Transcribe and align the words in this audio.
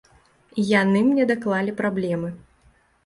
Яны 0.81 1.03
мне 1.09 1.27
даклалі 1.33 1.77
праблемы. 1.83 2.29